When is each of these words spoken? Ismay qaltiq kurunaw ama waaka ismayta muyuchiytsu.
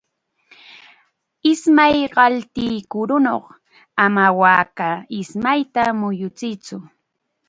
Ismay 1.51 1.95
qaltiq 2.15 2.75
kurunaw 2.91 3.41
ama 4.05 4.25
waaka 4.41 4.89
ismayta 5.19 5.81
muyuchiytsu. 5.99 6.77